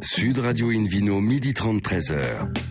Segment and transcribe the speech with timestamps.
[0.00, 2.67] Sud Radio Invino, midi 30, 13h.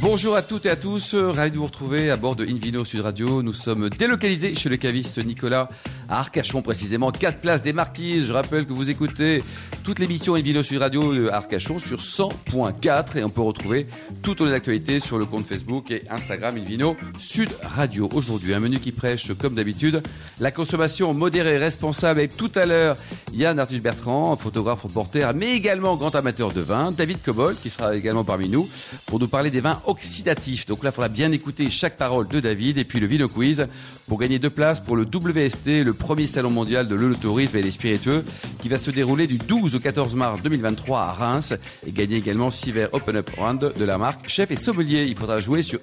[0.00, 3.00] Bonjour à toutes et à tous, ravi de vous retrouver à bord de Invino Sud
[3.00, 3.42] Radio.
[3.42, 5.68] Nous sommes délocalisés chez le caviste Nicolas
[6.08, 8.26] à Arcachon, précisément 4 places des Marquises.
[8.26, 9.44] Je rappelle que vous écoutez
[9.84, 13.86] toute l'émission Invino Sud Radio de Arcachon sur 100.4 et on peut retrouver
[14.22, 18.08] toutes les actualités sur le compte Facebook et Instagram Invino Sud Radio.
[18.14, 20.02] Aujourd'hui, un menu qui prêche, comme d'habitude,
[20.40, 22.96] la consommation modérée et responsable avec tout à l'heure
[23.34, 27.94] Yann Arthus Bertrand, photographe reporter, mais également grand amateur de vin, David Cobol qui sera
[27.94, 28.68] également parmi nous
[29.18, 30.66] nous parler des vins oxydatifs.
[30.66, 33.66] Donc là, il faudra bien écouter chaque parole de David et puis le Vino Quiz
[34.06, 37.70] pour gagner deux places pour le WST, le premier salon mondial de l'eau-tourisme et des
[37.70, 38.24] spiritueux
[38.60, 41.54] qui va se dérouler du 12 au 14 mars 2023 à Reims
[41.86, 45.06] et gagner également six verres Open Up Round de la marque Chef et Sommelier.
[45.06, 45.80] Il faudra jouer sur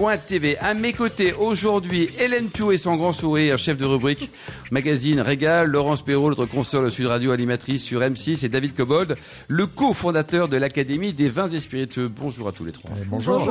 [0.00, 0.56] invinoradio.tv.
[0.58, 4.30] À mes côtés aujourd'hui, Hélène Pio et son grand sourire, chef de rubrique
[4.70, 9.16] magazine Régal, Laurence Perrault, notre consoeur de Sud Radio animatrice sur M6 et David Cobold,
[9.48, 12.08] le cofondateur de l'Académie des vins et spiritueux.
[12.08, 12.90] Bonjour à tous les trois.
[13.06, 13.42] bonjour.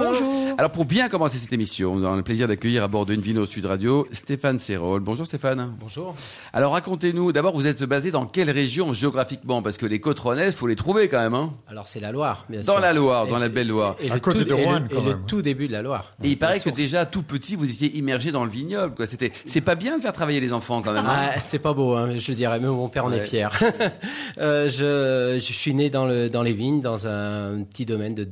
[0.58, 3.45] Alors pour bien commencer cette émission, on a le plaisir d'accueillir à bord de Invino
[3.45, 5.02] Sud Radio Stéphane Serrol.
[5.02, 5.75] Bonjour Stéphane.
[5.80, 6.16] Bonjour.
[6.53, 9.61] Alors racontez-nous, d'abord vous êtes basé dans quelle région géographiquement?
[9.61, 11.34] Parce que les côtes rouennaises, faut les trouver quand même.
[11.36, 12.80] Hein Alors c'est la Loire, bien dans sûr.
[12.80, 13.95] la Loire, dans Et- la belle Loire.
[14.00, 15.81] Et, À côté tout, de et le- Roanne, et quand le tout début de la
[15.81, 16.13] Loire.
[16.23, 18.95] Et paraît La que déjà tout petit, vous étiez immergé dans le vignoble.
[18.95, 19.06] Quoi.
[19.06, 21.06] C'était, c'est pas bien de faire travailler les enfants quand même.
[21.06, 23.18] hein Ah, c'est pas beau, hein, je dirais, mais mon père en Ouais.
[23.20, 23.52] est fier.
[24.38, 28.28] Euh, je, je suis né dans, le, dans les vignes, dans un petit domaine de.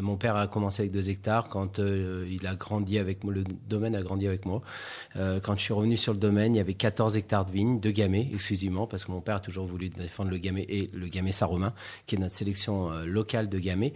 [0.00, 3.42] Mon père a commencé avec deux hectares quand euh, il a grandi avec moi, le
[3.68, 4.62] domaine a grandi avec moi.
[5.16, 7.80] Euh, quand je suis revenu sur le domaine, il y avait 14 hectares de vignes,
[7.80, 11.08] de gamay exclusivement, parce que mon père a toujours voulu défendre le gamay et le
[11.08, 11.72] gamay saint-romain,
[12.06, 13.92] qui est notre sélection locale de gamay.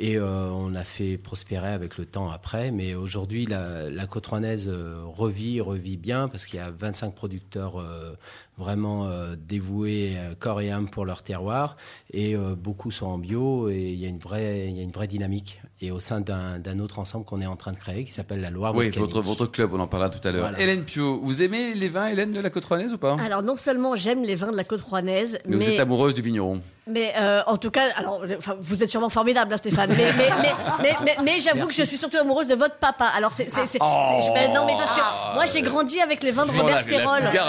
[0.00, 2.70] Et euh, on a fait prospérer avec le temps après.
[2.70, 7.14] Mais aujourd'hui, la, la côte rouennaise euh, revit, revit bien parce qu'il y a 25
[7.14, 8.14] producteurs euh,
[8.58, 11.76] vraiment euh, dévoués euh, corps et âme pour leur terroir.
[12.12, 14.82] Et euh, beaucoup sont en bio et il y a une vraie, il y a
[14.82, 15.62] une vraie dynamique.
[15.80, 18.50] Et au sein d'un autre ensemble qu'on est en train de créer qui s'appelle la
[18.50, 19.12] Loire oui, Volcanique.
[19.12, 20.48] votre, votre club, on en parlera tout à l'heure.
[20.48, 20.60] Voilà.
[20.60, 23.16] Hélène Pio, vous aimez les vins, Hélène, de la côte rouennaise ou pas?
[23.20, 26.14] Alors non seulement j'aime les vins de la côte rouennaise, mais, vous mais, êtes amoureuse
[26.14, 26.60] du vigneron.
[26.88, 29.90] Mais euh, en tout cas, alors enfin, vous êtes sûrement formidable, hein, Stéphane.
[29.96, 33.06] Mais, mais, mais, mais, mais, mais j'avoue que je suis surtout amoureuse de votre papa.
[33.16, 36.22] Alors c'est c'est c'est- c'est- je- mais non mais parce que moi j'ai grandi avec
[36.22, 36.76] les vins de Robert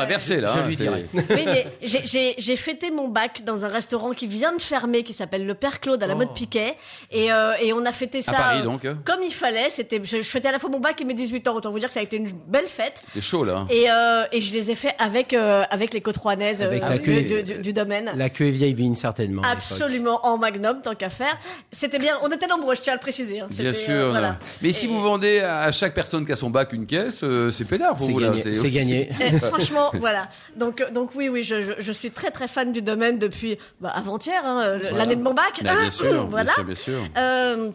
[0.08, 0.54] verser là.
[0.56, 1.06] Je hein, lui c'est- dirai.
[1.14, 5.04] Oui, mais j'ai- j'ai j'ai fêté mon bac dans un restaurant qui vient de fermer,
[5.04, 6.76] qui s'appelle le Père Claude à la mode Piquet,
[7.12, 8.98] et, euh, et on a fêté ça Paris, donc, hein.
[9.06, 9.70] comme il fallait.
[9.70, 11.56] C'était, je, je fêtais à la fois mon bac et mes 18 ans.
[11.56, 13.04] Autant vous dire que ça a été une belle fête.
[13.14, 13.66] C'est chaud là.
[13.70, 16.90] Et, euh, et je les ai fait avec euh, avec les côtes rouennaises Avec euh,
[16.90, 17.22] la du, cuvée.
[17.22, 18.12] du- du- du domaine.
[18.16, 19.29] La queue est vieille vigne certainement.
[19.44, 21.38] Absolument en magnum tant qu'à faire.
[21.72, 22.18] C'était bien.
[22.24, 23.42] On était nombreux, je tiens à le préciser.
[23.42, 23.48] hein.
[23.50, 23.94] Bien sûr.
[23.94, 24.10] euh, là.
[24.12, 24.40] voilà.
[24.62, 27.68] Mais si vous vendez à chaque personne qui a son bac une caisse, euh, c'est
[27.70, 28.20] pédard pour vous.
[28.54, 29.10] C'est gagné.
[29.22, 30.28] Et franchement, voilà.
[30.56, 33.58] Donc, euh, donc oui, oui, je, je, je suis très très fan du domaine depuis
[33.80, 35.62] bah, avant-hier, hein, l'année de mon bac.
[35.64, 36.54] Bah, bien sûr, voilà.
[36.64, 37.10] bien sûr, bien
[37.56, 37.74] sûr.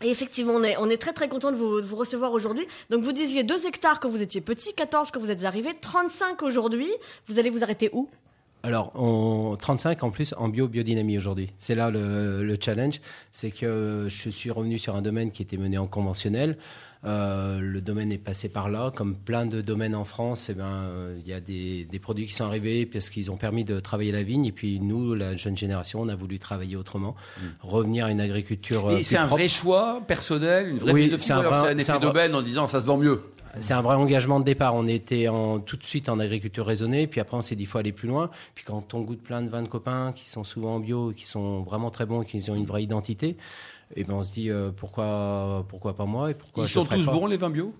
[0.00, 2.64] Et effectivement, on est, on est très très content de vous, de vous recevoir aujourd'hui.
[2.88, 6.40] Donc vous disiez 2 hectares quand vous étiez petit, 14 quand vous êtes arrivé, 35
[6.44, 6.88] aujourd'hui.
[7.26, 8.08] Vous allez vous arrêter où?
[8.62, 11.50] Alors, on, 35 en plus en bio biodynamie aujourd'hui.
[11.58, 13.00] C'est là le challenge,
[13.32, 16.56] c'est que je suis revenu sur un domaine qui était mené en conventionnel.
[17.04, 20.48] Euh, le domaine est passé par là, comme plein de domaines en France.
[20.50, 23.36] eh ben, euh, il y a des, des produits qui sont arrivés parce qu'ils ont
[23.36, 24.46] permis de travailler la vigne.
[24.46, 27.14] Et puis nous, la jeune génération, on a voulu travailler autrement,
[27.60, 28.88] revenir à une agriculture.
[28.88, 29.36] euh, c'est un propre.
[29.42, 32.34] vrai choix personnel, une vraie Oui, philosophie, c'est un vrai- c'est un effet un d'aubaine
[32.34, 33.22] en disant ça se vend mieux.
[33.60, 34.74] C'est un vrai engagement de départ.
[34.74, 37.78] On était en, tout de suite en agriculture raisonnée, puis après on s'est dit faut
[37.78, 38.30] aller plus loin.
[38.54, 41.26] Puis quand on goûte plein de vins de copains qui sont souvent en bio, qui
[41.26, 43.36] sont vraiment très bons et qui ont une vraie identité,
[43.96, 46.84] et ben on se dit euh, pourquoi pourquoi pas moi et pourquoi Ils je sont
[46.84, 47.12] tous pas.
[47.12, 47.74] bons les vins bio?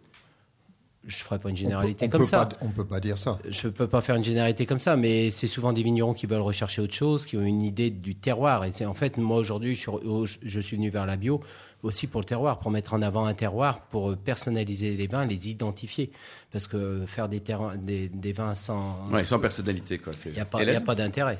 [1.05, 2.45] Je ferai pas une On peut- généralité on comme ça.
[2.47, 3.39] pas- on peut pas dire ça.
[3.49, 6.41] Je peux pas faire une généralité comme ça, mais c'est souvent des vignerons qui veulent
[6.43, 8.65] rechercher autre chose, qui ont une idée du terroir.
[8.65, 11.41] Et c'est en fait, moi aujourd'hui, je, suis re- je suis venu vers la bio
[11.85, 15.49] aussi pour le terroir, pour mettre en avant un terroir, pour personnaliser les vins, les
[15.49, 16.11] identifier.
[16.51, 17.41] Parce que faire des,
[17.77, 20.13] des, des vins sans, Ouais, sans personnalité quoi.
[20.13, 21.39] c'est- il n'y pas, a pas d'intérêt.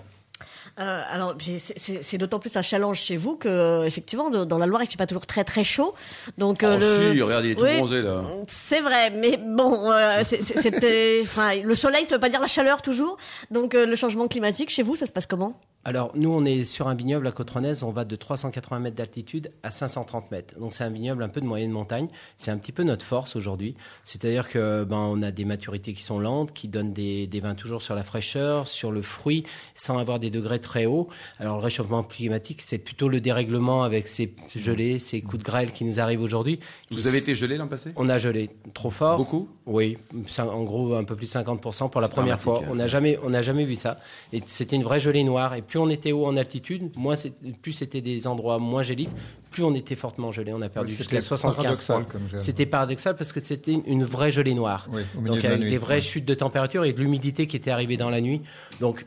[0.79, 1.35] Euh, alors,
[1.67, 4.97] c'est- d'autant plus un challenge chez vous que, effectivement, de- dans la Loire, il fait
[4.97, 5.95] pas toujours très très chaud.
[6.39, 7.15] Donc, euh, Oh, le...
[7.15, 8.23] si, regarde, il est tout bronzé là.
[8.47, 12.83] C'est vrai, mais bon, euh, c'était, enfin, le soleil, ça veut pas dire la chaleur
[12.83, 13.17] toujours.
[13.51, 15.59] Donc, euh, le changement climatique chez vous, ça se passe comment?
[15.89, 19.51] Alors, nous, on est sur un vignoble à Côte-Rennaise, on va de 380 mètres d'altitude
[19.63, 20.61] à 530 mètres.
[20.61, 22.09] Donc, c'est un vignoble un peu de moyenne montagne.
[22.37, 23.75] C'est un petit peu notre force aujourd'hui.
[24.05, 27.55] C'est-à-dire que ben, on a des maturités qui sont lentes, qui donnent des, des vins
[27.55, 29.45] toujours sur la fraîcheur, sur le fruit,
[29.75, 31.09] sans avoir des degrés très hauts.
[31.39, 35.73] Alors, le réchauffement climatique, c'est plutôt le dérèglement avec ces gelées, ces coups de grêle
[35.73, 36.61] qui nous arrivent aujourd'hui.
[36.91, 37.93] Vous avez été gelé l'an passé?
[37.97, 39.17] On a gelé trop fort.
[39.17, 39.49] Beaucoup?
[39.65, 39.97] Oui,
[40.39, 42.61] en gros un peu plus de 50% pour la première fois.
[42.61, 44.01] dramatique, On n'a jamais, on jamais vu ça.
[44.35, 45.55] Et c'était une vraie gelée noire.
[45.55, 47.15] Et plus plus on était haut en altitude, moins
[47.63, 49.11] plus c'était des endroits moins géliques,
[49.51, 50.53] plus on était fortement gelé.
[50.53, 52.07] On a perdu jusqu'à 75 points.
[52.39, 54.89] C'était paradoxal parce que c'était une vraie gelée noire.
[55.25, 58.21] Donc avec des vraies chutes de température et de l'humidité qui était arrivée dans la
[58.21, 58.43] nuit.
[58.81, 59.07] Donc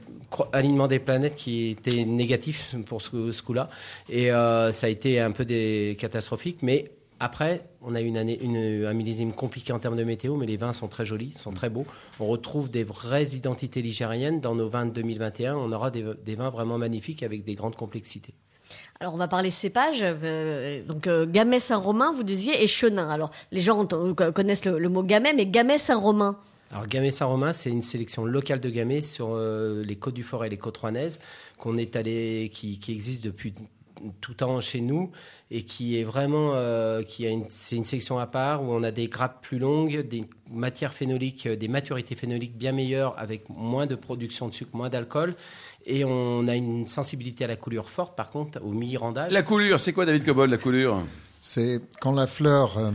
[0.53, 3.69] alignement des planètes qui était négatif pour ce, ce coup-là.
[4.09, 6.59] Et euh, ça a été un peu des catastrophique.
[6.61, 6.89] Mais
[7.21, 10.47] après, on a eu une année, une, un millésime compliqué en termes de météo, mais
[10.47, 11.85] les vins sont très jolis, sont très beaux.
[12.19, 15.55] On retrouve des vraies identités ligériennes dans nos vins de 2021.
[15.55, 16.01] On aura des,
[16.35, 18.33] vins vraiment magnifiques avec des grandes complexités.
[18.99, 19.99] Alors on va parler cépage.
[20.01, 23.07] Euh, donc euh, Gamay Saint-Romain, vous disiez, et Chenin.
[23.07, 26.39] Alors les gens connaissent le, mot Gamay, mais Gamay Saint-Romain.
[26.71, 30.47] Alors Gamay Saint-Romain, c'est une sélection locale de Gamay sur euh, les côtes du Forêt
[30.47, 31.19] et les côtes rouennaises
[31.59, 33.53] qu'on est allé, qui, qui existe depuis
[34.21, 35.11] tout temps chez nous
[35.49, 38.83] et qui est vraiment euh, qui a une, c'est une section à part où on
[38.83, 43.85] a des grappes plus longues, des matières phénoliques, des maturités phénoliques bien meilleures avec moins
[43.85, 45.35] de production de sucre, moins d'alcool.
[45.85, 49.31] Et on a une sensibilité à la coulure forte, par contre, au mi-randage.
[49.31, 51.03] La coulure, c'est quoi, David Cobol, la coulure?
[51.43, 52.91] C'est quand la fleur, euh,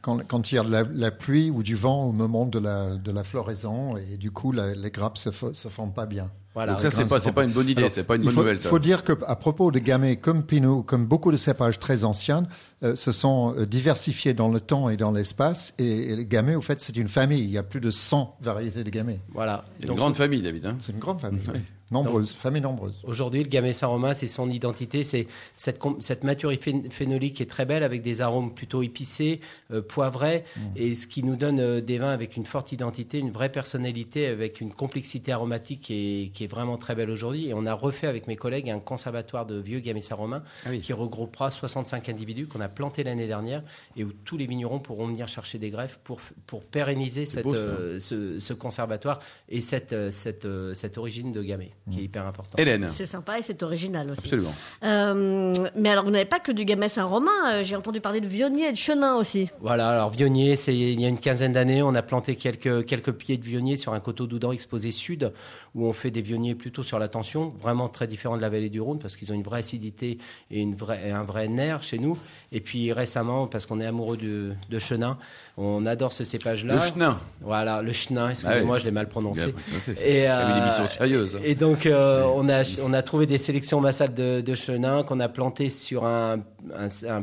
[0.00, 2.96] quand, quand, il y a la, la, pluie ou du vent au moment de la,
[2.96, 6.30] de la floraison, et du coup, les grappes se, se font pas bien.
[6.54, 6.72] Voilà.
[6.72, 8.56] Donc ça, c'est pas, pas une bonne idée, c'est pas une bonne faut, nouvelle.
[8.56, 12.44] Il faut dire qu'à propos de gamay, comme Pinot, comme beaucoup de cépages très anciens,
[12.82, 15.74] euh, se sont euh, diversifiés dans le temps et dans l'espace.
[15.78, 17.44] Et, les gamay, au fait, c'est une famille.
[17.44, 19.20] Il y a plus de 100 variétés de gamay.
[19.32, 19.64] Voilà.
[19.78, 20.66] C'est une grande famille, David.
[20.66, 21.42] Hein c'est une grande famille.
[21.52, 21.60] Oui.
[21.90, 23.02] Nombreuse, famille nombreuse.
[23.02, 25.26] Aujourd'hui, le Gamay Saint-Romain, c'est son identité, c'est
[25.56, 29.40] cette, cette maturité phénolique qui est très belle avec des arômes plutôt épicés,
[29.72, 30.60] euh, poivrés, mm.
[30.76, 34.28] et ce qui nous donne euh, des vins avec une forte identité, une vraie personnalité,
[34.28, 37.48] avec une complexité aromatique qui est, qui est vraiment très belle aujourd'hui.
[37.48, 40.92] Et on a refait avec mes collègues un conservatoire de vieux Gamay Saint-Romain ah qui
[40.92, 43.64] regroupera 65 individus qu'on a plantés l'année dernière
[43.96, 47.98] et où tous les vignerons pourront venir chercher des greffes pour, pour pérenniser cette, euh,
[47.98, 52.56] ce, ce, conservatoire et cette, cette, cette origine de Gamay qui est hyper important.
[52.58, 52.88] Hélène.
[52.88, 54.22] C'est sympa et c'est original aussi.
[54.24, 54.52] Absolument.
[54.84, 58.26] Euh, mais alors, vous n'avez pas que du Gamay Saint-Romain, euh, j'ai entendu parler de
[58.26, 59.50] Vionnier et de Chenin aussi.
[59.60, 63.12] Voilà, alors Vionnier, c'est il y a une quinzaine d'années, on a planté quelques, quelques
[63.12, 65.32] pieds de Vionnier sur un coteau d'Oudan exposé sud,
[65.74, 68.70] où on fait des Vionniers plutôt sur la tension, vraiment très différent de la vallée
[68.70, 70.18] du Rhône, parce qu'ils ont une vraie acidité
[70.50, 72.18] et, une vraie, un vrai nerf chez nous.
[72.52, 75.18] Et puis récemment, parce qu'on est amoureux de, de Chenin,
[75.56, 76.74] on adore ce cépage-là.
[76.74, 77.18] Le Chenin.
[77.40, 79.54] Voilà, le Chenin, excusez-moi, ah je l'ai mal prononcé.
[79.94, 81.38] C'est une émission sérieuse.
[81.44, 85.28] Et donc, donc, euh, on, a, trouvé des sélections massales de, de chenin qu'on a
[85.28, 86.40] plantées sur un,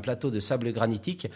[0.02, 1.28] plateau de sable granitique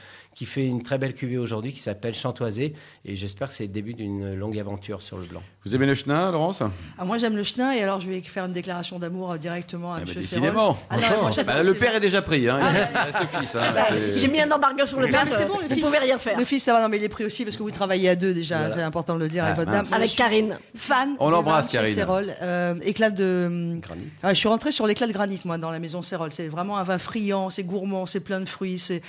[0.41, 2.73] qui fait une très belle cuvée aujourd'hui qui s'appelle Chantoisé.
[3.05, 5.43] Et j'espère que c'est le début d'une longue aventure sur le blanc.
[5.63, 6.63] Vous aimez le chenin, Laurence?
[6.97, 9.93] Ah, Moi, j'aime le chenin et alors je vais faire une déclaration d'amour euh, directement
[9.93, 10.79] à ah, bah, Décidément.
[10.89, 10.97] Ah,
[11.45, 12.49] bah, le père est déjà pris.
[12.49, 12.59] Hein.
[12.59, 13.55] il reste le fils.
[13.55, 13.67] Hein.
[14.15, 15.27] J'ai mis un embargo sur le père.
[15.29, 15.77] c'est bon, le fils.
[15.77, 16.39] Vous pouvez rien faire.
[16.39, 16.81] Le fils, ça va.
[16.81, 18.71] Non, mais il est pris aussi parce que vous travaillez à deux déjà.
[18.71, 19.85] C'est important de le dire avec votre dame.
[19.91, 20.57] Avec Karine.
[20.75, 21.17] Fan.
[21.19, 22.03] On l'embrasse, Karine.
[22.41, 23.77] Euh, éclat de.
[23.79, 24.07] Granit.
[24.23, 26.31] je suis rentrée sur l'éclat de granit, moi, dans la maison Cérol.
[26.33, 29.03] C'est vraiment un vin friand, c'est gourmand, c'est plein de fruits, c'est.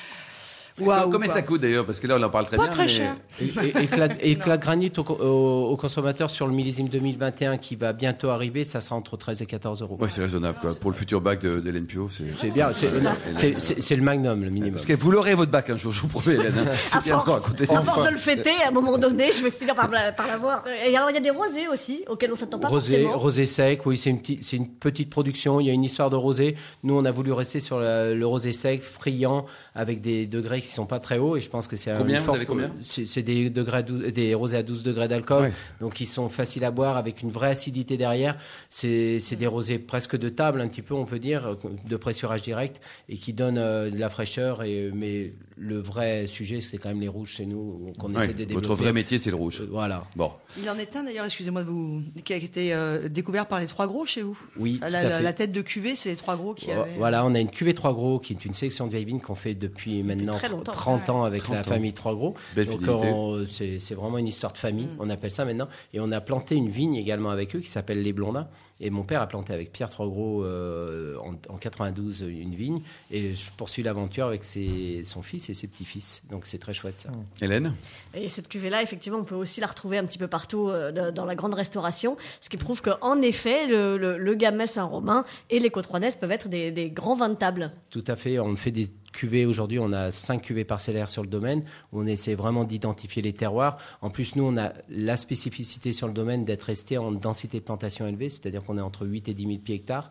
[0.81, 2.73] Wow, Combien ça coûte d'ailleurs Parce que là, on en parle très pas bien.
[2.73, 3.17] Très cher.
[3.41, 4.09] Et, éclat,
[4.57, 9.17] de granit au, consommateur sur le millésime 2021 qui va bientôt arriver, ça sera entre
[9.17, 9.99] 13 et 14 euros.
[10.01, 10.59] Oui, c'est raisonnable.
[10.61, 10.75] Quoi.
[10.75, 12.71] Pour le futur bac d'Hélène Pio, c'est bien.
[12.73, 14.75] C'est le magnum, le minimum.
[14.75, 16.55] Parce que vous l'aurez votre bac un jour, je vous promets, Hélène.
[16.59, 16.73] Hein.
[16.87, 17.65] C'est bien encore à côté.
[17.71, 20.65] À force de le fêter, à un moment donné, je vais finir par, l'avoir.
[20.87, 23.19] Et alors, il y a des rosés aussi, auxquels on s'attend pas rosé, forcément.
[23.19, 24.21] Rosé sec, oui, c'est une,
[24.53, 25.61] une, petite production.
[25.61, 26.57] Il y a une histoire de rosé.
[26.83, 30.87] Nous, on a voulu rester sur le rosé sec, friand, avec des degrés qui sont
[30.87, 32.41] pas très hauts je pense que c'est combien une force.
[32.41, 36.65] Vous combien c'est des degrés, des rosés à 12 degrés d'alcool, donc ils sont faciles
[36.65, 38.37] à boire avec une vraie acidité derrière.
[38.71, 42.81] C'est des rosés presque de table, un petit peu, on peut dire, de pressurage direct
[43.09, 44.63] et qui donnent euh, de la fraîcheur.
[44.63, 48.45] Et mais le vrai sujet, c'est quand même les rouges chez nous, qu'on essaie de
[48.45, 48.67] développer.
[48.67, 49.61] Votre vrai métier, c'est le rouge.
[49.61, 50.05] Euh, voilà.
[50.17, 50.31] Bon.
[50.61, 53.67] Il en est un d'ailleurs, excusez-moi de vous, qui a été euh, découvert par les
[53.67, 54.39] trois gros chez vous.
[54.59, 54.81] Oui.
[54.89, 56.71] La, tête de cuvée, c'est les trois gros qui.
[56.71, 56.93] Avaient...
[56.99, 59.35] Voilà, on a une cuvée trois gros qui est une sélection de vieilles vignes qu'on
[59.35, 62.35] fait depuis maintenant 30 ans avec la famille Trois Gros.
[62.57, 64.97] Donc c'est vraiment une histoire de famille, mm.
[64.99, 65.69] on appelle ça maintenant.
[65.93, 68.49] Et on a planté une vigne également avec eux qui s'appelle Les Blondins.
[68.81, 71.17] Et mon père a planté avec Pierre Trogros euh,
[71.49, 72.83] en, 92 une vigne.
[73.13, 76.23] Et je poursuis l'aventure avec ses, son fils et ses petits-fils.
[76.31, 77.11] Donc c'est très chouette ça.
[77.11, 77.45] Mm.
[77.45, 77.75] Hélène?
[78.15, 81.25] Et cette cuvée-là, effectivement, on peut aussi la retrouver un petit peu partout euh, dans
[81.25, 82.17] la grande restauration.
[82.41, 85.89] Ce qui prouve qu'en effet, le, le, Gamay Saint-Romain et les Côtes
[86.21, 87.71] peuvent être des, des grands vins de table.
[87.91, 88.39] Tout à fait.
[88.39, 91.63] On fait des cuvées aujourd'hui, on a cinq cuvées parcellaires sur le domaine.
[91.93, 93.79] On essaie vraiment d'identifier les terroirs.
[94.01, 97.65] En plus, nous, on a la spécificité sur le domaine d'être resté en densité de
[97.65, 100.11] plantation élevée, c'est-à-dire qu'on est entre 8 et 10 000 pieds hectares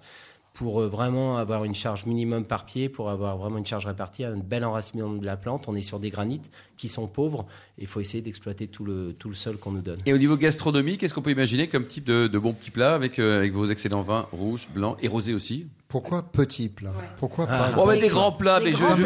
[0.54, 4.24] pour euh, vraiment avoir une charge minimum par pied, pour avoir vraiment une charge répartie,
[4.24, 5.68] un bel enracinement de la plante.
[5.68, 7.46] On est sur des granites qui sont pauvres
[7.82, 9.98] il faut essayer d'exploiter tout le, tout le sol qu'on nous donne.
[10.06, 12.94] Et au niveau gastronomie, qu'est-ce qu'on peut imaginer comme type de, de bons petits plats
[12.94, 15.68] avec, euh, avec vos excellents vins rouges, blancs et rosés aussi?
[15.92, 16.92] Pourquoi petit plat?
[17.18, 17.58] Pourquoi Ah.
[17.70, 19.02] pas Bon, bah, des grands plats, Des mais je, grands je-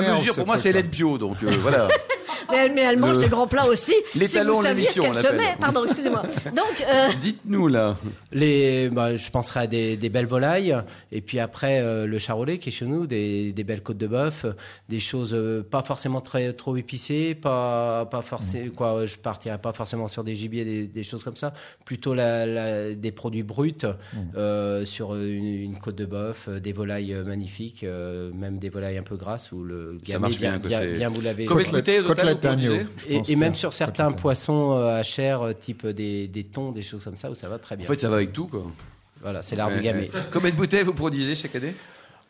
[0.16, 0.80] mesure ce pour moi, c'est truc-là.
[0.80, 1.86] l'aide bio, donc euh, voilà.
[2.50, 3.94] Mais elle, mais elle mange Le- des grands plats aussi.
[4.14, 5.56] Les si talons vous saviez ce l'émission, qu'elle se met.
[5.60, 6.22] Pardon, excusez-moi.
[6.46, 7.96] Donc, euh, Dites-nous là.
[8.32, 10.76] Les, bah, je penserais à des, des belles volailles,
[11.12, 14.06] et puis après euh, le charolais qui est chez nous, des, des belles côtes de
[14.06, 14.46] bœuf,
[14.88, 19.04] des choses euh, pas forcément très trop épicées, pas pas forcément quoi.
[19.04, 21.52] Je partirais pas forcément sur des gibiers, des, des choses comme ça.
[21.84, 23.74] Plutôt la, la- des produits bruts
[24.36, 29.02] euh, sur une, une côte de bœuf, des volailles magnifiques, euh, même des volailles un
[29.02, 31.46] peu grasses où le Ça marche bien, bien, vous l'avez.
[31.46, 31.48] De
[33.08, 37.04] Et, même sur certains poissons euh, à chair, euh, type des, des thons, des choses
[37.04, 37.86] comme ça, où ça va très En bien.
[37.86, 38.64] fait, ça va avec tout, quoi.
[39.22, 39.82] Voilà, c'est gamay.
[39.82, 40.10] ouais.
[40.32, 41.74] Combien de bouteilles vous produisez chaque année?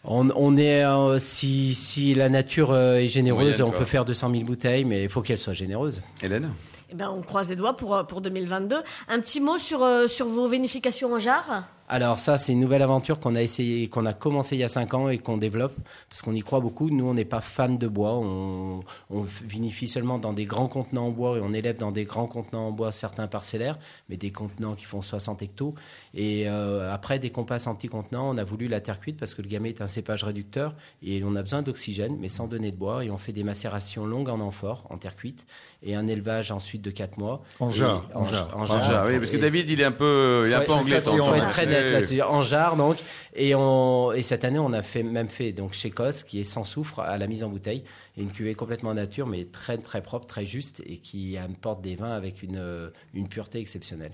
[0.02, 4.30] On, on est euh, si, si la nature est généreuse, Moyenne, on peut faire 200
[4.32, 6.00] 000 bouteilles, mais il faut qu'elle soit généreuse.
[6.22, 6.50] Hélène?
[6.90, 8.76] Eh ben, on croise les doigts pour, pour 2022.
[9.08, 11.64] Un petit mot sur, euh, sur vos vinifications en jarre?
[11.92, 14.68] Alors ça, c'est une nouvelle aventure qu'on a essayé, qu'on a commencé il y a
[14.68, 15.74] 5 ans et qu'on développe
[16.08, 16.88] parce qu'on y croit beaucoup.
[16.88, 18.12] Nous, on n'est pas fan de bois.
[18.12, 22.04] On, on vinifie seulement dans des grands contenants en bois et on élève dans des
[22.04, 23.76] grands contenants en bois certains parcellaires,
[24.08, 25.74] mais des contenants qui font 60 hectos.
[26.14, 29.18] Et euh, après, dès qu'on passe en petits contenants, on a voulu la terre cuite
[29.18, 32.46] parce que le gamay est un cépage réducteur et on a besoin d'oxygène, mais sans
[32.46, 33.04] donner de bois.
[33.04, 35.44] Et on fait des macérations longues en amphore, en terre cuite,
[35.82, 37.42] et un élevage ensuite de 4 mois.
[37.58, 40.60] En jarre, En, oui, parce que Et David, il est un peu, il est un
[40.60, 41.08] peu anglais.
[41.08, 42.22] en faut être très net là-dessus.
[42.22, 42.98] En jarre, donc.
[43.34, 46.44] Et, on, et cette année, on a fait, même fait donc chez Cos, qui est
[46.44, 47.84] sans soufre à la mise en bouteille,
[48.16, 51.94] et une cuvée complètement nature, mais très très propre, très juste, et qui apporte des
[51.94, 54.12] vins avec une, une pureté exceptionnelle.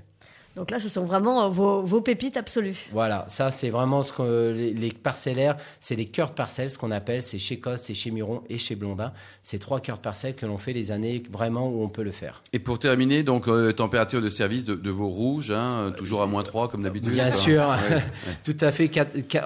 [0.57, 2.89] Donc là, ce sont vraiment euh, vos, vos pépites absolues.
[2.93, 6.79] Voilà, ça c'est vraiment ce que les, les parcellaires, c'est les cœurs de parcelles, ce
[6.79, 9.13] qu'on appelle, c'est chez Cos, c'est chez Muron et chez Blondin.
[9.43, 12.11] C'est trois cœurs de parcelles que l'on fait les années vraiment où on peut le
[12.11, 12.43] faire.
[12.55, 16.27] Et pour terminer, donc euh, température de service de, de vos rouges, hein, toujours à
[16.27, 17.13] moins 3 comme d'habitude.
[17.13, 17.33] Bien quoi.
[17.33, 18.03] sûr, Ouais.
[18.45, 18.91] tout à fait,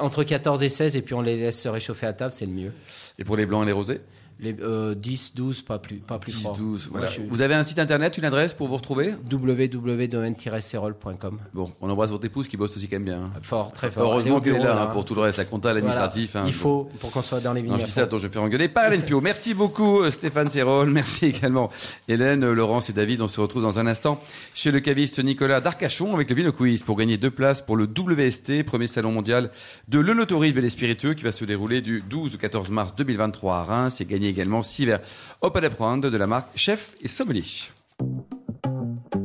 [0.00, 2.52] entre 14 et 16, et puis on les laisse se réchauffer à table, c'est le
[2.52, 2.72] mieux.
[3.18, 4.00] Et pour les blancs et les rosés?
[4.42, 6.56] Les, euh, 10, 12, pas plus, pas plus 10, fort.
[6.56, 6.88] 12.
[6.90, 7.06] Voilà.
[7.06, 9.14] Moi, je suis- Vous avez un site internet, une adresse pour vous retrouver?
[9.30, 11.38] www.domaine-serol.com.
[11.54, 13.22] Bon, on embrasse votre épouse qui bosse aussi quand même bien.
[13.24, 13.30] hein.
[13.42, 14.04] Fort, très fort.
[14.04, 16.32] Heureusement qu'elle est là bureau, hein, pour tout le reste, la compta, l'administratif.
[16.32, 16.46] Voilà.
[16.46, 16.50] hein.
[16.50, 17.78] Il faut pour qu'on soit dans les vignes.
[17.78, 19.20] je dis ça, attends, je vais faire engueuler par Hélène Pio.
[19.20, 20.90] Merci beaucoup, euh, Stéphane Serrol.
[20.90, 21.70] Merci également,
[22.08, 23.20] Hélène, euh, Laurence et David.
[23.22, 24.20] On se retrouve dans un instant
[24.54, 27.86] chez le caviste Nicolas d'Arcachon avec le Vino Quiz pour gagner deux places pour le
[27.86, 29.50] WST, premier salon mondial
[29.88, 33.56] de l'œnotourisme et des spiritueux qui va se dérouler du 12 au 14 mars 2023
[33.56, 35.00] à Reims et gagner également six verres
[35.42, 37.44] Open Prendre de la marque Chef et Sommelier.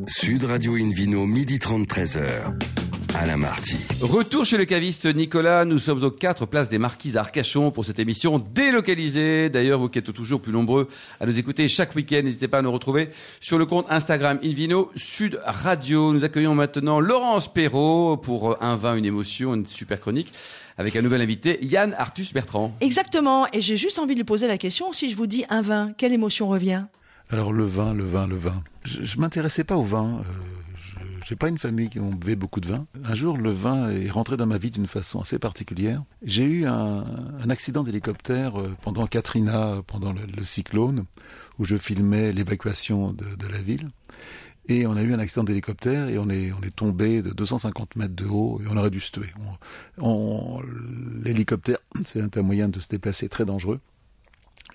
[0.08, 2.54] Sud Radio Invino, midi 30, 13h.
[3.18, 3.78] Alain Marty.
[4.02, 5.64] Retour chez le caviste Nicolas.
[5.64, 9.50] Nous sommes aux quatre places des Marquises à Arcachon pour cette émission délocalisée.
[9.50, 10.90] D'ailleurs, vous qui êtes toujours plus nombreux
[11.22, 13.10] à nous écouter chaque week-end, n'hésitez pas à nous retrouver
[13.40, 16.12] sur le compte Instagram Invino Sud Radio.
[16.12, 20.34] Nous accueillons maintenant Laurence Perrault pour un vin, une émotion, une super chronique
[20.78, 22.76] avec un nouvel invité, Yann Artus Bertrand.
[22.82, 23.48] Exactement.
[23.54, 25.94] Et j'ai juste envie de lui poser la question si je vous dis un vin,
[25.98, 26.86] quelle émotion revient?
[27.30, 28.64] Alors le vin, le vin, le vin.
[28.84, 30.20] Je, je m'intéressais pas au vin.
[30.20, 30.24] euh,
[30.78, 30.96] je
[31.28, 32.86] j'ai pas une famille qui ont buvait beaucoup de vin.
[33.04, 36.04] Un jour, le vin est rentré dans ma vie d'une façon assez particulière.
[36.22, 37.04] J'ai eu un,
[37.44, 41.06] un accident d'hélicoptère euh, pendant Katrina, pendant le, le cyclone,
[41.58, 43.90] où je filmais l'évacuation de, de la ville.
[44.68, 47.96] Et on a eu un accident d'hélicoptère et on est, on est tombé de 250
[47.98, 49.30] mètres de haut et on aurait dû se tuer.
[50.00, 50.62] On- on-
[51.24, 53.80] L'hélicoptère, c'est un moyen de se déplacer très dangereux.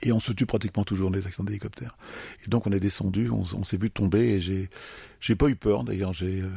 [0.03, 1.99] Et on se tue pratiquement toujours dans les accidents d'hélicoptère.
[2.47, 4.71] Et donc on est descendu, on, s'est vu tomber et j'ai
[5.19, 6.15] j'ai pas eu peur d'ailleurs.
[6.15, 6.49] J'ai euh,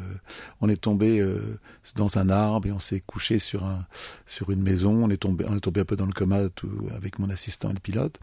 [0.62, 1.60] on est tombé euh,
[1.96, 3.86] dans un arbre et on s'est couché sur un
[4.28, 5.04] sur une maison.
[5.04, 7.70] On est tombé on est tombé un peu dans le coma tout, avec mon assistant
[7.72, 8.18] et le pilote.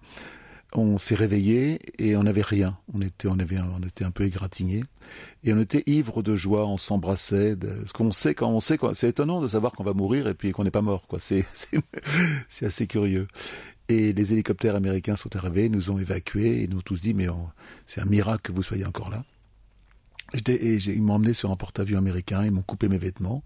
[0.72, 2.78] On s'est réveillé et on n'avait rien.
[2.94, 4.84] On était on avait on était un peu égratigné
[5.42, 6.66] et on était ivre de joie.
[6.66, 7.56] On s'embrassait.
[7.86, 8.78] Ce qu'on sait quand on sait.
[8.94, 11.06] C'est étonnant de savoir qu'on va mourir et puis qu'on n'est pas mort.
[11.08, 11.18] Quoi.
[11.20, 11.44] C'est
[12.48, 13.26] c'est assez curieux.
[13.88, 17.26] Et les hélicoptères américains sont arrivés, nous ont évacués et nous ont tous dit mais
[17.86, 19.24] c'est un miracle que vous soyez encore là.
[20.34, 23.42] Et ils m'ont emmené sur un porte-avions américain, ils m'ont coupé mes vêtements,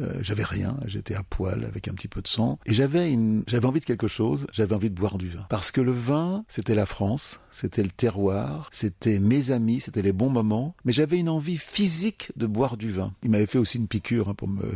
[0.00, 3.44] euh, j'avais rien, j'étais à poil avec un petit peu de sang, et j'avais une,
[3.46, 6.44] j'avais envie de quelque chose, j'avais envie de boire du vin, parce que le vin,
[6.48, 11.18] c'était la France, c'était le terroir, c'était mes amis, c'était les bons moments, mais j'avais
[11.18, 13.12] une envie physique de boire du vin.
[13.22, 14.72] Il m'avait fait aussi une piqûre hein, pour me,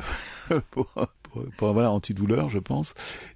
[0.70, 0.92] pour,
[1.58, 2.94] voilà, antidouleur, je pense.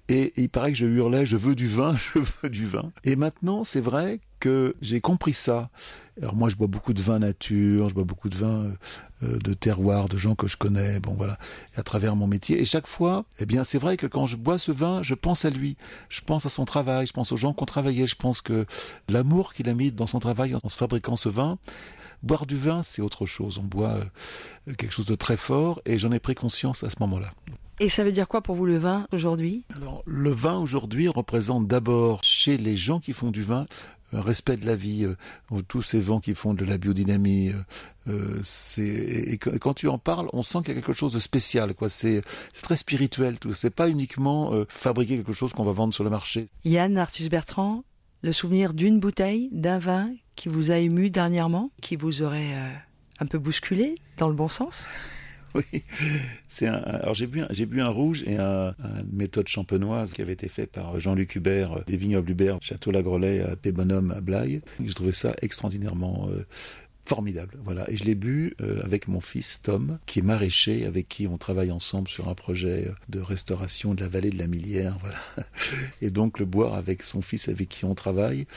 [0.09, 2.91] Et, il paraît que je hurlais, je veux du vin, je veux du vin.
[3.03, 5.69] Et maintenant, c'est vrai que j'ai compris ça.
[6.21, 8.73] Alors moi, je bois beaucoup de vin nature, je bois beaucoup de vin
[9.23, 11.37] euh, de terroir, de gens que je connais, bon voilà,
[11.75, 12.61] à travers mon métier.
[12.61, 15.45] Et chaque fois, eh bien, c'est vrai que quand je bois ce vin, je pense
[15.45, 15.77] à lui,
[16.09, 18.65] je pense à son travail, je pense aux gens qui ont travaillé, je pense que
[19.09, 21.57] l'amour qu'il a mis dans son travail en se fabriquant ce vin,
[22.23, 23.57] boire du vin, c'est autre chose.
[23.57, 24.01] On boit
[24.67, 27.33] euh, quelque chose de très fort, et j'en ai pris conscience à ce moment-là.
[27.79, 29.65] Et ça veut dire quoi pour vous le vin aujourd'hui?
[29.75, 33.65] Alors, le vin aujourd'hui représente d'abord chez les gens qui font du vin
[34.13, 37.49] un respect de la vie, euh, tous ces vents qui font de la biodynamie.
[37.49, 37.63] Euh,
[38.07, 41.19] euh c'est et, quand tu en parles, on sent qu'il y a quelque chose de
[41.19, 41.73] spécial.
[41.73, 42.21] Quoi, c'est
[42.61, 43.39] très spirituel.
[43.39, 46.47] Tout, c'est pas uniquement euh, fabriquer quelque chose qu'on va vendre sur le marché.
[46.63, 47.83] Yann Arthus Bertrand,
[48.21, 52.55] le souvenir d'une bouteille, d'un vin qui vous a ému dernièrement, qui vous aurait
[53.19, 54.85] un peu bousculé dans le bon sens?
[55.73, 55.83] oui,
[56.47, 56.75] c'est un.
[56.75, 58.75] Alors j'ai bu, j'ai bu un rouge et un,
[59.11, 63.55] méthode champenoise qui avait été fait par Jean-Luc Hubert des vignobles Hubert, Château Lagrelais à
[63.55, 64.61] Pébonhomme à Blaye.
[64.83, 66.45] Je trouvais ça extraordinairement euh,
[67.05, 67.57] formidable.
[67.63, 71.27] Voilà, et je l'ai bu euh, avec mon fils Tom, qui est maraîcher, avec qui
[71.27, 74.97] on travaille ensemble sur un projet de restauration de la vallée de la Millière.
[75.01, 75.19] Voilà,
[76.01, 78.47] et donc le boire avec son fils avec qui on travaille.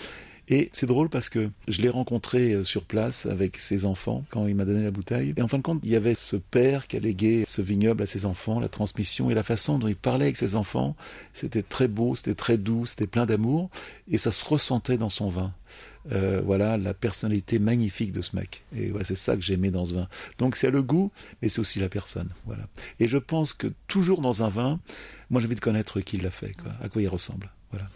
[0.50, 4.46] Et c'est drôle parce que je l'ai rencontré euh, sur place avec ses enfants quand
[4.46, 5.34] il m'a donné la bouteille.
[5.36, 8.02] Et en fin de compte, il y avait ce père qui a légué ce vignoble
[8.02, 10.96] à ses enfants, la transmission et la façon dont il parlait avec ses enfants.
[11.34, 13.68] C'était très beau, c'était très doux, c'était plein d'amour.
[14.10, 15.52] Et ça se ressentait dans son vin.
[16.12, 18.64] Euh, voilà la personnalité magnifique de ce mec.
[18.74, 20.08] Et ouais, c'est ça que j'aimais dans ce vin.
[20.38, 21.12] Donc c'est le goût,
[21.42, 22.30] mais c'est aussi la personne.
[22.46, 22.66] Voilà.
[23.00, 24.80] Et je pense que toujours dans un vin,
[25.28, 27.50] moi j'ai envie de connaître qui l'a fait, quoi, à quoi il ressemble.
[27.70, 27.88] Voilà.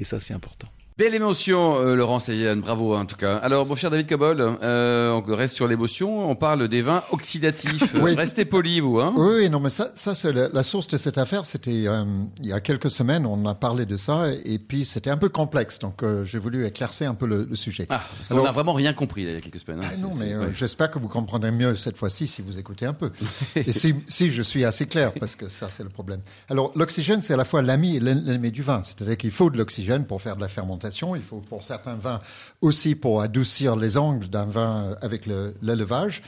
[0.00, 0.68] Et ça c'est important.
[1.02, 3.38] Belle émotion, euh, Laurent Yann, bravo en tout cas.
[3.38, 7.92] Alors, mon cher David Cabol, euh, on reste sur l'émotion, on parle des vins oxydatifs.
[8.00, 8.14] oui.
[8.14, 9.00] Restez poli, vous.
[9.00, 11.44] Hein oui, non, mais ça, ça c'est la, source de cette affaire.
[11.44, 12.04] C'était euh,
[12.38, 15.28] il y a quelques semaines, on a parlé de ça, et puis c'était un peu
[15.28, 17.88] complexe, donc euh, j'ai voulu éclaircir un peu le, le sujet.
[17.90, 19.80] Ah, parce qu'on n'a vraiment rien compris il y a quelques semaines.
[19.82, 19.90] Hein.
[19.92, 23.10] Ah, non, mais j'espère que vous comprendrez mieux cette fois-ci si vous écoutez un peu.
[23.56, 26.20] et si, si je suis assez clair, parce que ça c'est le problème.
[26.48, 28.82] Alors, l'oxygène, c'est à la fois l'ami et l'ennemi du vin.
[28.84, 32.20] C'est-à-dire qu'il faut de l'oxygène pour faire de la fermentation, il faut pour certains vins
[32.60, 36.22] aussi pour adoucir les angles d'un vin avec l'élevage.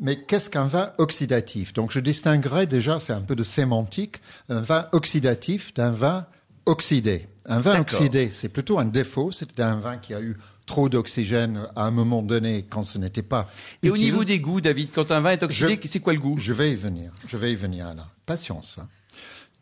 [0.00, 1.72] Mais qu'est-ce qu'un vin oxydatif?
[1.72, 6.26] Donc je distinguerais déjà, c'est un peu de sémantique, un vin oxydatif d'un vin
[6.66, 7.26] oxydé.
[7.46, 11.66] Un vin oxydé, c'est plutôt un défaut, c'est un vin qui a eu trop d'oxygène
[11.74, 13.50] à un moment donné quand ce n'était pas.
[13.82, 16.36] Et au niveau des goûts, David, quand un vin est oxydé, c'est quoi le goût?
[16.38, 18.06] Je vais y venir, je vais y venir là.
[18.26, 18.76] Patience.
[18.78, 18.86] Hein.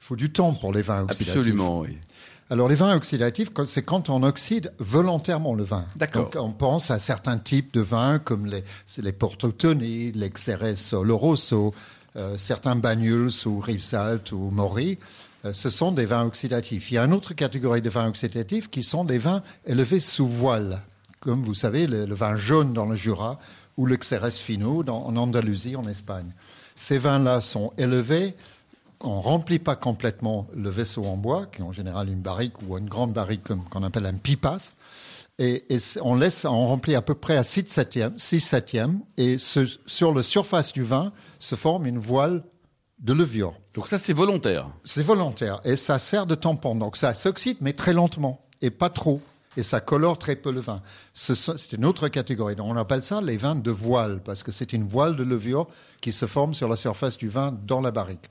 [0.00, 1.36] Il faut du temps pour les vins oxydatifs.
[1.38, 1.96] Absolument, oui.
[2.48, 5.84] Alors, les vins oxydatifs, c'est quand on oxyde volontairement le vin.
[5.96, 6.30] D'accord.
[6.36, 8.62] on pense à certains types de vins comme les,
[8.98, 11.74] les Portotoni, les Xérès Oloroso,
[12.16, 14.96] euh, certains Banyuls ou Rivesalt ou Mori.
[15.44, 16.92] Euh, ce sont des vins oxydatifs.
[16.92, 20.28] Il y a une autre catégorie de vins oxydatifs qui sont des vins élevés sous
[20.28, 20.82] voile.
[21.18, 23.40] Comme vous savez, le, vin jaune dans le Jura
[23.76, 26.30] ou le Xérès Fino en Andalousie, en Espagne.
[26.76, 28.34] Ces vins-là sont élevés
[29.00, 32.76] on remplit pas complètement le vaisseau en bois, qui est en général une barrique ou
[32.78, 34.72] une grande barrique qu'on appelle un pipas,
[35.38, 35.64] et,
[36.00, 40.22] on laisse, on remplit à peu près à 6 septièmes, 6 septièmes et sur la
[40.22, 42.42] surface du vin se forme une voile
[43.00, 43.52] de levure.
[43.74, 44.70] Donc ça, c'est volontaire.
[44.82, 46.74] C'est volontaire et ça sert de tampon.
[46.74, 49.20] Donc ça s'oxyde, mais très lentement et pas trop.
[49.58, 50.82] Et ça colore très peu le vin.
[51.12, 52.56] C'est une autre catégorie.
[52.56, 55.66] Donc on appelle ça les vins de voile, parce que c'est une voile de levure
[56.00, 58.30] qui se forme sur la surface du vin dans la barrique.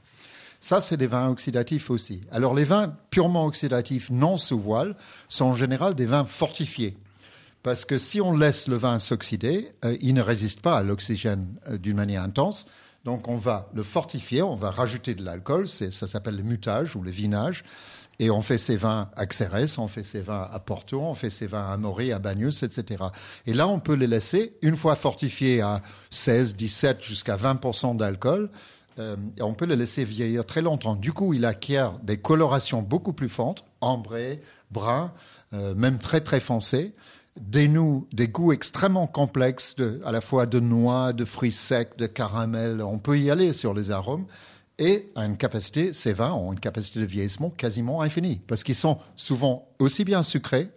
[0.65, 2.21] Ça, c'est des vins oxydatifs aussi.
[2.31, 4.95] Alors, les vins purement oxydatifs non sous voile
[5.29, 6.97] sont en général des vins fortifiés.
[7.61, 11.53] Parce que si on laisse le vin s'oxyder, euh, il ne résiste pas à l'oxygène
[11.67, 12.65] euh, d'une manière intense.
[13.03, 15.67] Donc, on va le fortifier, on va rajouter de l'alcool.
[15.67, 17.63] Ça s'appelle le mutage ou le vinage.
[18.17, 21.29] Et on fait ces vins à Xérès, on fait ces vins à Porto, on fait
[21.29, 23.03] ces vins à Mori, à Bagnus, etc.
[23.45, 28.49] Et là, on peut les laisser, une fois fortifiés à 16, 17, jusqu'à 20% d'alcool,
[28.99, 30.95] euh, on peut le laisser vieillir très longtemps.
[30.95, 35.11] Du coup, il acquiert des colorations beaucoup plus fortes, ambrées, brun,
[35.53, 36.93] euh, même très très foncé,
[37.39, 37.69] des,
[38.13, 42.81] des goûts extrêmement complexes, à la fois de noix, de fruits secs, de caramel.
[42.81, 44.25] On peut y aller sur les arômes.
[44.77, 48.97] Et une capacité, ces vins ont une capacité de vieillissement quasiment infinie, parce qu'ils sont
[49.15, 50.69] souvent aussi bien sucrés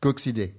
[0.00, 0.54] qu'oxydés.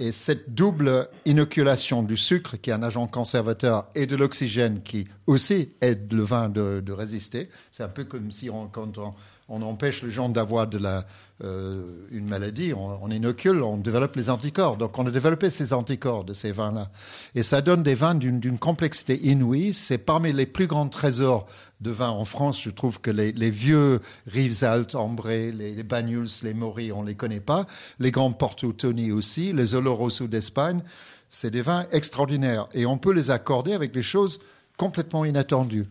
[0.00, 5.06] Et cette double inoculation du sucre, qui est un agent conservateur, et de l'oxygène, qui
[5.26, 9.12] aussi aide le vin de, résister, c'est un peu comme si on, quand on,
[9.50, 11.04] empêche les gens d'avoir de la,
[11.42, 14.76] euh, une maladie, on, inocule, on développe les anticorps.
[14.76, 16.90] Donc on a développé ces anticorps de ces vins-là.
[17.34, 19.72] Et ça donne des vins d'une complexité inouïe.
[19.72, 21.46] C'est parmi les plus grands trésors
[21.80, 22.60] de vin en France.
[22.62, 27.14] Je trouve que les, les vieux Rivesaltes, Ambré, les, les Banyuls, les Maury, on les
[27.14, 27.66] connaît pas.
[27.98, 30.82] Les grands Porto Tony aussi, les Oloroso d'Espagne,
[31.30, 34.40] c'est des vins extraordinaires et on peut les accorder avec des choses
[34.76, 35.86] complètement inattendues.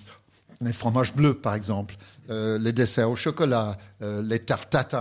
[0.62, 1.96] Les fromages bleus, par exemple,
[2.30, 4.96] euh, les desserts au chocolat, euh, les tartes.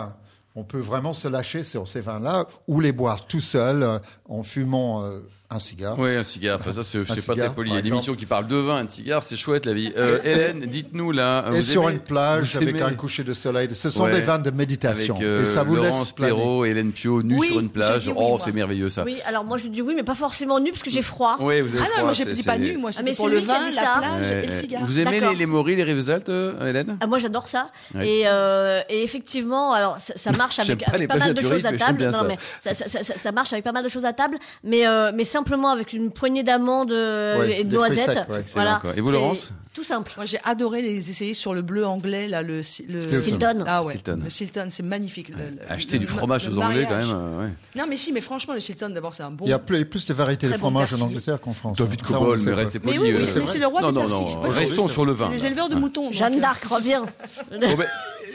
[0.54, 4.42] On peut vraiment se lâcher sur ces vins-là ou les boire tout seul euh, en
[4.42, 5.98] fumant euh, un cigare.
[5.98, 6.58] Oui, un cigare.
[6.60, 7.70] Enfin, ça, c'est c'est pas cigare, très poli.
[7.70, 9.90] Il y a une émission qui parle de vin, de cigare, c'est chouette la vie.
[9.96, 11.46] Euh, Hélène, dites-nous là.
[11.48, 13.66] Et vous sur aimez- une plage vous avec aimez- un coucher de soleil.
[13.72, 14.12] Ce sont Ouais.
[14.12, 15.14] des vins de méditation.
[15.16, 16.12] Avec euh, et ça vous Laurence laisse.
[16.12, 18.08] Perrault et Hélène Pio nus Oui, sur une plage.
[18.08, 18.38] oui, oh, moi.
[18.44, 19.04] c'est merveilleux ça.
[19.04, 21.36] Oui, alors moi je dis oui, mais pas forcément nu parce que j'ai froid.
[21.40, 23.28] Oui, vous avez Ah non, moi j'ai c'est- dit pas nu, moi Ah, mais pour
[23.28, 23.94] c'est le vin, la ça.
[24.00, 24.84] plage et le cigare.
[24.84, 25.34] Vous aimez les, D'accord.
[25.34, 26.98] les Maurice, les Rivesaltes, euh, Hélène?
[27.00, 27.70] Ah, moi j'adore ça
[28.02, 32.12] et, euh, et effectivement alors ça, ça marche avec, pas mal de choses à table
[32.12, 32.22] ça.
[32.24, 34.84] mais ça, ça, ça- ça- ça marche avec pas mal de choses à table mais
[35.14, 38.42] mais simplement avec une poignée d'amandes euh, Ouais, et de des noisettes ouais.
[38.80, 38.96] Quoi.
[38.96, 42.42] Et vous, Laurence tout simple Moi, j'ai adoré les essayer sur le bleu anglais, là,
[42.42, 43.62] le, le Stilton.
[43.64, 44.20] Ah ouais, Stilton.
[44.24, 45.28] le Stilton, c'est magnifique.
[45.28, 47.10] le- le- Acheter le- du fromage aux Anglais quand même.
[47.14, 47.50] euh, ouais.
[47.76, 49.44] Non, mais si, mais franchement, le Stilton, d'abord, c'est un bon.
[49.44, 51.02] Il y a plus, plus de variétés de bon fromage en.
[51.02, 51.78] Angleterre qu'en France.
[51.78, 52.08] David hein.
[52.08, 52.98] Cobol, mais restez Mais poli.
[52.98, 54.40] oui, mais c'est- mais c'est le roi non, du non, non.
[54.48, 55.28] Restons sur le vin.
[55.30, 56.10] Des éleveurs de moutons.
[56.12, 57.06] Jeanne euh, d'Arc reviens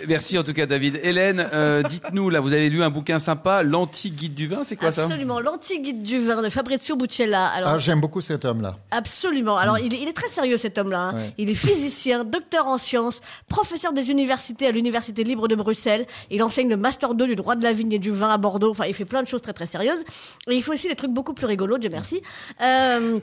[0.07, 0.99] merci en tout cas David.
[1.03, 4.91] Hélène, euh, dites-nous là, vous avez lu un bouquin sympa, l'anti-guide du vin, c'est quoi
[4.91, 8.77] ça absolument l'anti-guide du vin de Fabrizio Buccella alors Ah, j'aime beaucoup cet homme-là.
[8.91, 9.57] Absolument.
[9.57, 10.99] Alors, il, est, il est très sérieux cet homme-là.
[10.99, 11.15] hein.
[11.15, 11.33] Ouais.
[11.37, 16.05] Il est physicien, docteur en sciences, professeur des universités à l'Université libre de Bruxelles.
[16.31, 18.71] Il enseigne le Master 2 du droit de la vigne et du vin à Bordeaux.
[18.71, 20.01] Enfin, il fait plein de choses très très sérieuses.
[20.49, 22.21] Et il fait aussi des trucs beaucoup plus rigolos, Dieu merci.
[22.61, 23.19] Euh,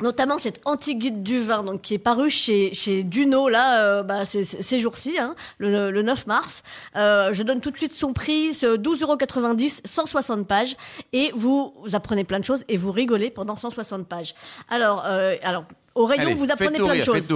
[0.00, 4.24] Notamment cet anti-guide du vin, donc qui est paru chez chez Duno là, euh, bah,
[4.24, 6.62] ces, jours-ci, hein, le, le 9 mars.
[6.96, 10.76] Euh, je donne tout de suite son prix, c'est 12,90 160 pages,
[11.12, 14.34] et vous, vous apprenez plein de choses et vous rigolez pendant 160 pages.
[14.68, 17.28] Alors, euh, alors au rayon, Allez, vous apprenez plein de choses.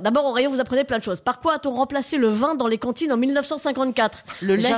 [0.00, 1.20] D'abord, au rayon, vous apprenez plein de choses.
[1.20, 4.70] Par quoi a-t-on remplacé le vin dans les cantines en 1954 Le lait.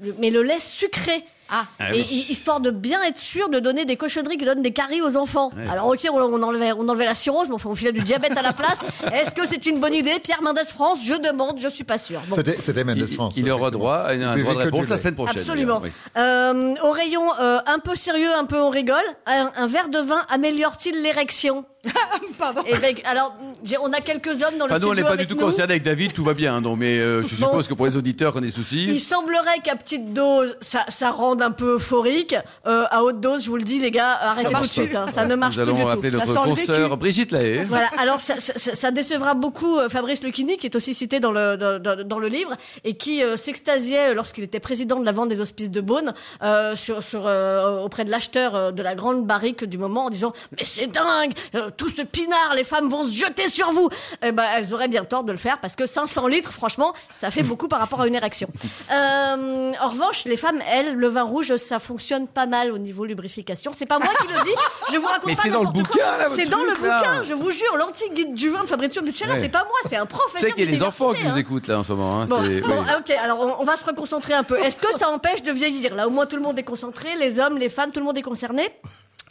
[0.00, 1.24] le- Mais le lait sucré.
[1.50, 2.26] Ah, Ah et oui.
[2.28, 5.50] histoire de bien être sûr de donner des cochonneries qui donnent des caries aux enfants.
[5.70, 8.36] Alors ok, on, on enlevait, on enlevait la cirrhose, mais enfin, on filait du diabète
[8.36, 8.78] à la place.
[9.12, 12.20] Est-ce que c'est une bonne idée Pierre Mendès France, je demande, je suis pas sûr.
[12.28, 12.36] Bon.
[12.36, 13.34] C'était c'était Mendes Il, France.
[13.36, 15.38] il aura droit à un, droit de réponse la semaine prochaine.
[15.38, 15.80] Absolument.
[15.82, 15.90] oui.
[16.16, 19.04] Euh, au rayon euh, un peu sérieux, un peu on rigole.
[19.26, 21.64] Un, un verre de vin améliore-t-il l'érection?
[22.38, 22.62] pardon.
[22.66, 23.34] Eh ben, alors,
[23.82, 25.40] on a quelques hommes dans le Enfin, nous, on studio n'est pas du tout nous.
[25.40, 26.56] concernés avec David, tout va bien.
[26.56, 27.46] hein, donc, mais euh, je Bon.
[27.46, 28.84] suppose que pour les auditeurs qui ont des soucis.
[28.88, 32.36] Il semblerait qu'à petite dose, ça, ça rende un peu euphorique.
[32.66, 34.94] Euh, à haute dose, je vous le dis, les gars, arrêtez tout de suite.
[34.96, 36.96] hein, ça ne marche Nous plus du allons appeler notre consoeur.
[36.96, 37.64] Brigitte Lahaye.
[37.68, 41.20] Voilà, alors ça, ça, ça- ça décevra beaucoup euh, Fabrice Lucchini, qui est aussi cité
[41.20, 42.52] dans le, dans, le livre,
[42.84, 46.14] et qui euh, s'extasiait euh, lorsqu'il était président de la vente des hospices de Beaune,
[46.42, 50.10] euh, sur, sur, euh, auprès de l'acheteur euh, de la grande barrique du moment, en
[50.10, 53.88] disant «Mais c'est dingue euh, Tout ce pinard, les femmes vont se jeter sur vous!»
[54.22, 57.30] Eh ben, elles auraient bien tort de le faire, parce que 500 litres, franchement, ça
[57.30, 58.48] fait beaucoup par rapport à une érection.
[58.90, 63.04] Euh, en revanche, les femmes, elles, le vin rouge, ça fonctionne pas mal au niveau
[63.04, 63.72] lubrification.
[63.74, 64.50] C'est pas moi qui le dis,
[64.92, 66.00] je vous raconte Mais pas c'est dans le bouquin,
[66.34, 69.40] C'est dans le bouquin, je vous jure, l'anti-guide du vin de Fabrizio Buccella, Ouais.
[69.40, 71.34] c'est pas moi, c'est un professeur savez qu'il y a des enfants qui d'université, nous
[71.36, 71.38] hein.
[71.40, 72.22] écoutent là en ce moment.
[72.22, 72.92] hein, Bon, c'est- bon, oui.
[72.98, 74.58] ok, alors on, on va se reconcentrer un peu.
[74.58, 77.38] Est-ce que ça empêche de vieillir Là, au moins tout le monde est concentré, les
[77.38, 78.68] hommes, les femmes, tout le monde est concerné?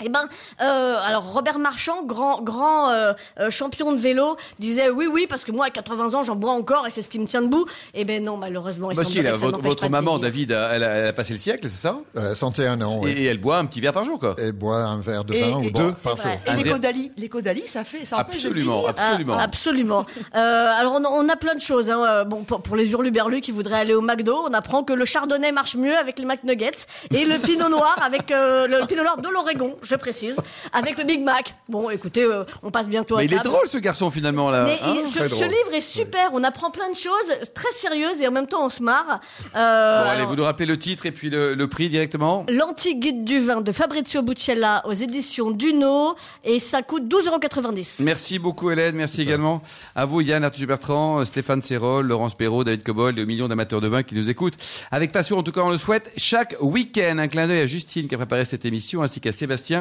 [0.03, 0.27] Eh ben,
[0.61, 5.43] euh, alors Robert Marchand, grand grand euh, euh, champion de vélo, disait oui oui parce
[5.43, 7.65] que moi à 80 ans j'en bois encore et c'est ce qui me tient debout.
[7.93, 8.91] Eh ben non malheureusement.
[8.91, 10.19] il Bah si, là, que ça votre, pas maman.
[10.19, 13.11] David, elle a, elle a passé le siècle, c'est ça Euh, 101 ans, et, oui.
[13.11, 14.35] et elle boit un petit verre par jour, quoi.
[14.37, 16.25] Et boit un verre de vin et- ou deux par jour.
[16.47, 19.35] Et les caudalis, les caudalis, ça fait, ça Absolument, absolument.
[19.37, 20.05] Ah, absolument.
[20.35, 21.89] Euh, alors on, on a plein de choses.
[21.89, 22.03] Hein.
[22.07, 25.05] Euh, Bon, pour, pour les hurluberlus qui voudraient aller au McDo, on apprend que le
[25.05, 29.17] chardonnay marche mieux avec les McNuggets et le pinot noir avec euh, le pinot noir
[29.21, 30.37] de l'Oregon, je précise,
[30.73, 31.55] avec le Big Mac.
[31.69, 34.63] Bon, écoutez, euh, on passe bientôt à Mais il est drôle ce garçon finalement là.
[34.65, 35.47] Mais hein il- ce, Très ce drôle.
[35.47, 36.29] livre est super.
[36.33, 39.19] On apprend plein de choses très sérieuses et en même temps on se marre.
[39.55, 42.45] Euh, bon, allez, alors, vous nous rappelez le titre et puis le, le prix directement
[42.49, 48.03] L'anti-guide du vin de Fabrizio Buccella aux éditions Duno et ça coûte 12,90€.
[48.03, 49.61] Merci beaucoup Hélène, merci également
[49.95, 53.81] à vous Yann Arthur Bertrand, Stéphane Serrol, Laurence Perrault, David Cobol et aux millions d'amateurs
[53.81, 54.55] de vin qui nous écoutent.
[54.91, 57.17] Avec passion, en tout cas on le souhaite, chaque week-end.
[57.19, 59.76] Un clin d'œil à Justine qui a préparé cette émission ainsi qu'à Sébastien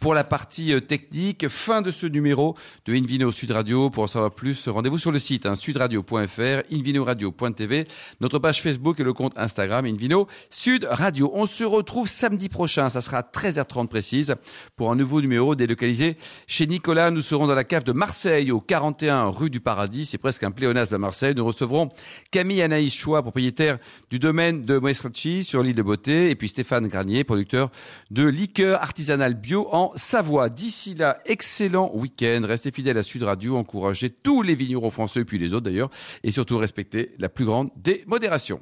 [0.00, 1.48] pour la partie euh, technique.
[1.48, 2.56] Fin de ce numéro
[2.86, 3.90] de Invino Sud Radio.
[3.90, 7.86] Pour en savoir plus, rendez-vous sur le site hein, sudradio.fr, invinoradio.tv,
[8.20, 11.30] notre page Facebook et le compte Instagram Invino Sud Radio.
[11.34, 14.34] On se retrouve samedi prochain, ça sera à 13h30 précise,
[14.76, 17.10] pour un nouveau numéro délocalisé chez Nicolas.
[17.10, 20.06] Nous serons dans la cave de Marseille, au 41 rue du Paradis.
[20.06, 21.34] C'est presque un pléonasme à Marseille.
[21.36, 21.88] Nous recevrons
[22.30, 23.78] Camille Anaïs Choix, propriétaire
[24.10, 27.70] du domaine de Maestracci sur l'île de Beauté, et puis Stéphane Granier, producteur
[28.10, 30.50] de liqueurs artisanales bio en Savoie.
[30.50, 32.42] D'ici là, excellent week-end.
[32.44, 35.90] Restez fidèles à Sud Radio, encouragez tous les vignerons français, puis les autres d'ailleurs,
[36.24, 38.60] et surtout respectez la plus grande des modérations.